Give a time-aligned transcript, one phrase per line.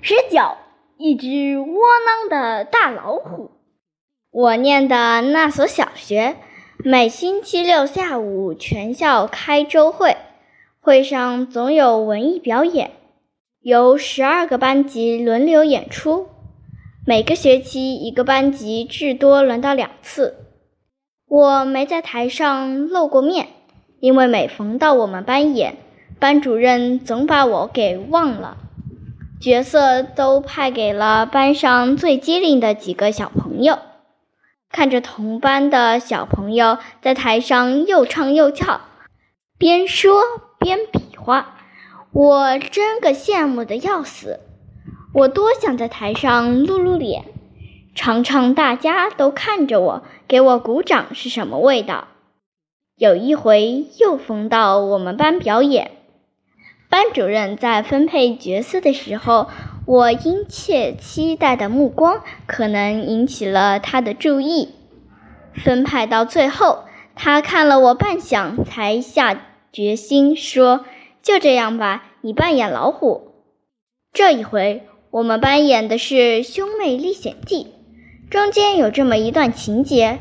[0.00, 0.56] 十九，
[0.96, 3.50] 一只窝囊的大老虎。
[4.30, 6.36] 我念的那所小学，
[6.78, 10.16] 每星期六下午全校开周会，
[10.80, 12.92] 会上总有文艺表演，
[13.60, 16.28] 由十二个班级轮流演出。
[17.04, 20.46] 每个学期一个班级至多轮到两次。
[21.26, 23.48] 我没在台上露过面，
[23.98, 25.76] 因为每逢到我们班演，
[26.20, 28.58] 班主任总把我给忘了。
[29.40, 33.78] 角色都派给了班上最机灵的几个小朋友。
[34.70, 38.80] 看着同班的小朋友在台上又唱又跳，
[39.56, 40.20] 边说
[40.58, 41.54] 边比划，
[42.12, 44.40] 我真个羡慕的要死。
[45.14, 47.24] 我多想在台上露露脸，
[47.94, 52.08] 尝尝大家都看着我给我鼓掌是什么味道。
[52.96, 55.92] 有一回又逢到我们班表演。
[56.90, 59.48] 班主任在分配角色的时候，
[59.84, 64.70] 我殷切期待的目光可能引起了他的注意。
[65.54, 69.38] 分派到最后，他看了我半晌，才下
[69.70, 70.86] 决心说
[71.22, 73.32] ：“就这样吧，你扮演老虎。”
[74.14, 77.64] 这一回，我们班演的是《兄妹历险记》，
[78.30, 80.20] 中间有这么一段情节：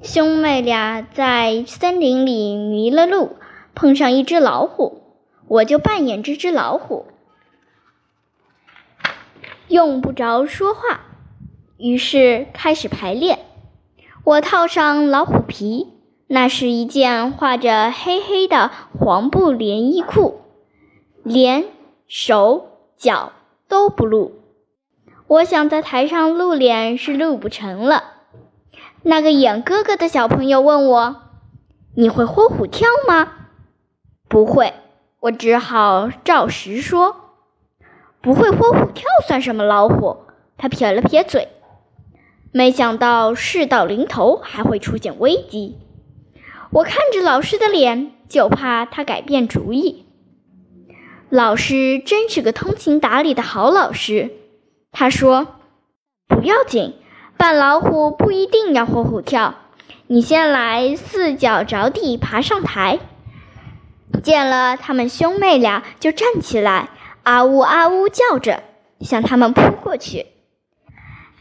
[0.00, 3.30] 兄妹俩在森林里迷了路，
[3.74, 5.00] 碰上一只老虎。
[5.54, 7.06] 我就扮演这只老虎，
[9.68, 11.02] 用不着说话，
[11.76, 13.38] 于是开始排练。
[14.24, 15.92] 我套上老虎皮，
[16.26, 20.40] 那是一件画着黑黑的黄布连衣裤，
[21.22, 21.66] 连
[22.08, 23.30] 手脚
[23.68, 24.32] 都不露。
[25.28, 28.02] 我想在台上露脸是露不成了。
[29.02, 31.22] 那个演哥哥的小朋友问我
[31.94, 33.32] ：“你会豁虎跳吗
[34.28, 34.74] ？”“不会。”
[35.24, 37.16] 我只好照实说
[38.20, 40.18] ：“不会豁虎跳算什么老虎？”
[40.58, 41.48] 他撇了撇嘴。
[42.52, 45.78] 没想到事到临头还会出现危机。
[46.70, 50.04] 我看着老师的脸，就怕他改变主意。
[51.30, 54.30] 老师真是个通情达理的好老师。
[54.92, 55.56] 他说
[56.28, 56.96] ：“不要紧，
[57.38, 59.54] 扮老虎不一定要豁虎跳。
[60.06, 62.98] 你先来四脚着地爬上台。”
[64.24, 66.88] 见了他们兄妹俩，就站起来，
[67.22, 68.62] 啊呜啊呜叫着，
[69.00, 70.26] 向他们扑过去。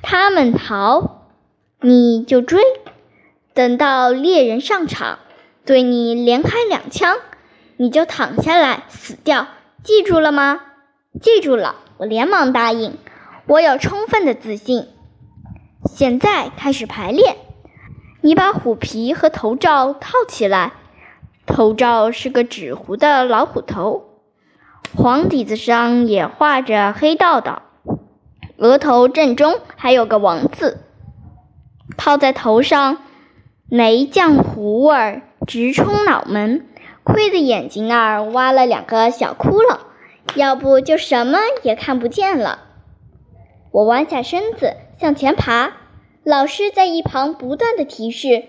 [0.01, 1.29] 他们逃，
[1.79, 2.61] 你就追。
[3.53, 5.19] 等到猎人上场，
[5.65, 7.17] 对你连开两枪，
[7.77, 9.47] 你就躺下来死掉。
[9.81, 10.59] 记住了吗？
[11.21, 11.77] 记住了。
[11.97, 12.97] 我连忙答应。
[13.47, 14.89] 我有充分的自信。
[15.85, 17.37] 现在开始排练。
[18.21, 20.73] 你把虎皮和头罩套起来。
[21.45, 24.05] 头罩是个纸糊的老虎头，
[24.95, 27.63] 黄底子上也画着黑道道，
[28.57, 30.79] 额头正中还有个王字。
[31.97, 32.99] 套在头上，
[33.69, 36.65] 没浆糊味儿直冲脑门，
[37.03, 39.79] 亏得眼睛那儿挖了两个小窟窿，
[40.35, 42.59] 要不就什么也看不见了。
[43.71, 45.73] 我弯下身子向前爬，
[46.23, 48.43] 老师在一旁不断的提示：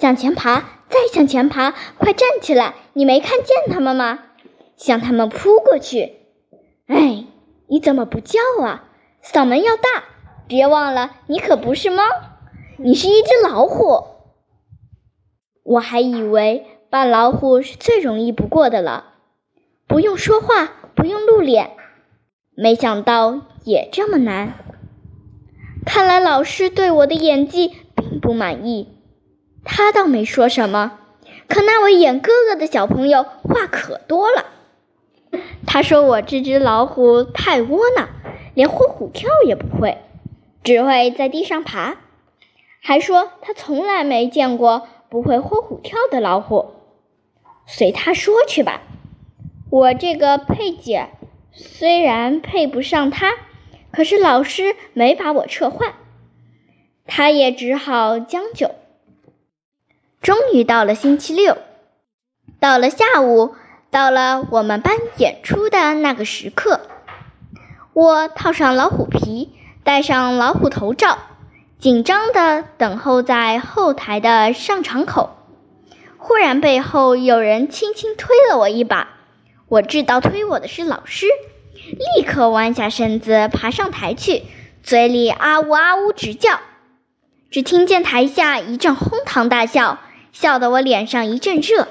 [0.00, 0.64] 向前爬。
[0.88, 2.74] 再向前爬，快站起来！
[2.94, 4.20] 你没看见他们吗？
[4.74, 6.14] 向他们扑过去！
[6.86, 7.26] 哎，
[7.68, 8.88] 你怎么不叫啊？
[9.22, 10.04] 嗓门要大！
[10.46, 12.02] 别忘了，你可不是猫，
[12.78, 14.04] 你是一只老虎。
[15.62, 19.12] 我还以为扮老虎是最容易不过的了，
[19.86, 21.72] 不用说话，不用露脸，
[22.56, 24.54] 没想到也这么难。
[25.84, 28.94] 看来老师对我的演技并不满意。
[29.70, 30.98] 他倒没说什么，
[31.46, 34.46] 可那位演哥哥的小朋友话可多了。
[35.66, 38.08] 他说我这只老虎太窝囊，
[38.54, 39.98] 连豁虎跳也不会，
[40.64, 41.98] 只会在地上爬。
[42.80, 46.70] 还说他从来没见过不会豁虎跳的老虎。
[47.66, 48.80] 随他说去吧。
[49.70, 51.10] 我这个配角
[51.52, 53.34] 虽然配不上他，
[53.92, 55.92] 可是老师没把我撤换，
[57.06, 58.70] 他也只好将就。
[60.48, 61.58] 终于到了星期六，
[62.58, 63.54] 到了下午，
[63.90, 66.80] 到了我们班演出的那个时刻。
[67.92, 69.52] 我套上老虎皮，
[69.84, 71.18] 戴上老虎头罩，
[71.78, 75.36] 紧张地等候在后台的上场口。
[76.16, 79.08] 忽然，背后有人轻轻推了我一把，
[79.68, 81.26] 我知道推我的是老师，
[82.16, 84.44] 立刻弯下身子爬上台去，
[84.82, 86.58] 嘴里啊呜啊呜直叫。
[87.50, 89.98] 只听见台下一阵哄堂大笑。
[90.40, 91.88] 笑得我脸上一阵热，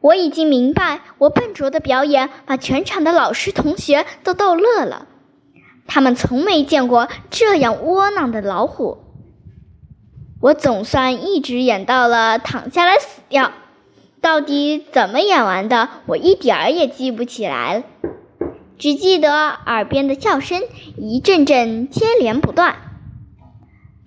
[0.00, 5.06] 我已经明白，我笨拙的表演把全场的老师同学都逗乐了。
[5.86, 8.96] 他们从没见过这样窝囊的老虎。
[10.40, 13.52] 我总算一直演到了躺下来死掉，
[14.22, 17.84] 到底怎么演完的，我一点儿也记不起来，
[18.78, 20.62] 只记得耳边的笑声
[20.96, 22.76] 一阵阵接连不断。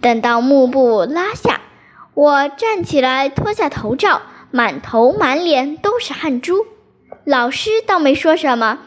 [0.01, 1.61] 等到幕布拉下，
[2.19, 4.21] 我站起来脱下头罩，
[4.51, 6.65] 满头满脸都是汗珠。
[7.23, 8.79] 老师倒没说什么，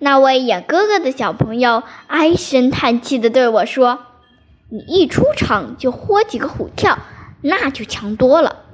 [0.00, 4.00] 那位演哥哥的小朋友唉声叹气地对我说。
[4.68, 6.98] 你一出场就豁几个虎跳，
[7.42, 8.64] 那就强多了。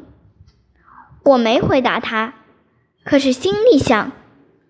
[1.24, 2.32] 我没回答他，
[3.04, 4.12] 可是心里想：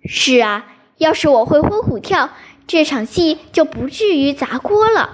[0.05, 2.31] 是啊，要是我会豁虎跳，
[2.67, 5.11] 这场戏就不至于砸锅了。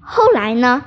[0.00, 0.86] 后来呢？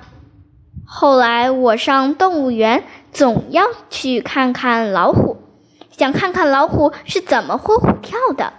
[0.91, 5.37] 后来我上动物园，总要去看看老虎，
[5.91, 8.53] 想看看老虎是怎么豁虎跳的。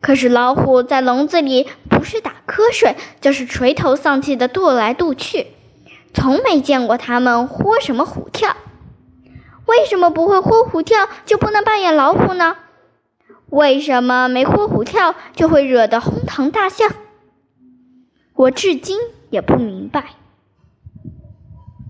[0.00, 5.46] 可是老虎在笼子里不是打瞌睡，就是垂头丧气的踱来踱去，
[6.12, 8.56] 从没见过它们豁什么虎跳。
[9.66, 12.56] 为什么不会豁虎跳就不能扮演老虎呢？
[13.50, 16.86] 为什么没豁虎跳就会惹得哄堂大笑？
[18.34, 18.98] 我至今
[19.30, 20.16] 也不明白。